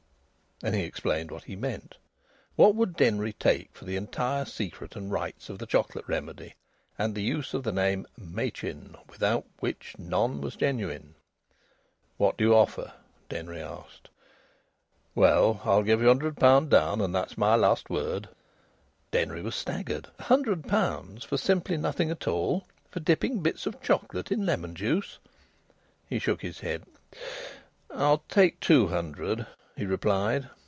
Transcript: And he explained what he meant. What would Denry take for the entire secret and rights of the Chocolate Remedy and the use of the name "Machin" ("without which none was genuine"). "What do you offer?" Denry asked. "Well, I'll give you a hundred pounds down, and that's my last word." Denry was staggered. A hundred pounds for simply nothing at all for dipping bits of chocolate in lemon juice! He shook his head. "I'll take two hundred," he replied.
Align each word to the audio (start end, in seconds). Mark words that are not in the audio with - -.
And 0.63 0.75
he 0.75 0.83
explained 0.83 1.31
what 1.31 1.45
he 1.45 1.55
meant. 1.55 1.97
What 2.55 2.75
would 2.75 2.95
Denry 2.95 3.33
take 3.33 3.69
for 3.73 3.85
the 3.85 3.95
entire 3.95 4.45
secret 4.45 4.95
and 4.95 5.11
rights 5.11 5.49
of 5.49 5.57
the 5.57 5.65
Chocolate 5.65 6.05
Remedy 6.07 6.53
and 6.99 7.15
the 7.15 7.23
use 7.23 7.55
of 7.55 7.63
the 7.63 7.71
name 7.71 8.05
"Machin" 8.15 8.95
("without 9.09 9.45
which 9.59 9.95
none 9.97 10.39
was 10.39 10.55
genuine"). 10.55 11.15
"What 12.17 12.37
do 12.37 12.43
you 12.43 12.53
offer?" 12.55 12.93
Denry 13.27 13.59
asked. 13.59 14.09
"Well, 15.15 15.61
I'll 15.63 15.81
give 15.81 15.99
you 15.99 16.05
a 16.05 16.09
hundred 16.09 16.37
pounds 16.37 16.69
down, 16.69 17.01
and 17.01 17.15
that's 17.15 17.39
my 17.39 17.55
last 17.55 17.89
word." 17.89 18.29
Denry 19.09 19.41
was 19.41 19.55
staggered. 19.55 20.09
A 20.19 20.23
hundred 20.25 20.67
pounds 20.67 21.23
for 21.23 21.37
simply 21.37 21.75
nothing 21.75 22.11
at 22.11 22.27
all 22.27 22.67
for 22.87 22.99
dipping 22.99 23.39
bits 23.39 23.65
of 23.65 23.81
chocolate 23.81 24.31
in 24.31 24.45
lemon 24.45 24.75
juice! 24.75 25.17
He 26.07 26.19
shook 26.19 26.43
his 26.43 26.59
head. 26.59 26.83
"I'll 27.89 28.19
take 28.29 28.59
two 28.59 28.89
hundred," 28.89 29.47
he 29.77 29.85
replied. 29.85 30.49